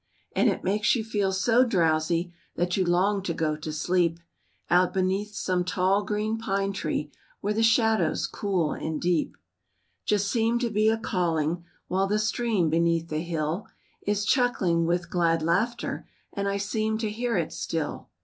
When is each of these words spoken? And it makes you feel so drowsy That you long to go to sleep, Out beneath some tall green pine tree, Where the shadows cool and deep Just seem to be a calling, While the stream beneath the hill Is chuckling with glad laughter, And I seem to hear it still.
And 0.35 0.49
it 0.49 0.63
makes 0.63 0.95
you 0.95 1.03
feel 1.03 1.31
so 1.31 1.63
drowsy 1.63 2.33
That 2.55 2.75
you 2.75 2.83
long 2.83 3.21
to 3.21 3.35
go 3.35 3.55
to 3.57 3.71
sleep, 3.71 4.17
Out 4.67 4.95
beneath 4.95 5.35
some 5.35 5.63
tall 5.63 6.03
green 6.03 6.39
pine 6.39 6.73
tree, 6.73 7.11
Where 7.41 7.53
the 7.53 7.61
shadows 7.61 8.25
cool 8.25 8.71
and 8.71 8.99
deep 8.99 9.37
Just 10.03 10.31
seem 10.31 10.57
to 10.57 10.71
be 10.71 10.89
a 10.89 10.97
calling, 10.97 11.65
While 11.87 12.07
the 12.07 12.17
stream 12.17 12.67
beneath 12.67 13.09
the 13.09 13.21
hill 13.21 13.67
Is 14.01 14.25
chuckling 14.25 14.87
with 14.87 15.11
glad 15.11 15.43
laughter, 15.43 16.07
And 16.33 16.47
I 16.47 16.57
seem 16.57 16.97
to 16.97 17.09
hear 17.11 17.37
it 17.37 17.53
still. 17.53 18.09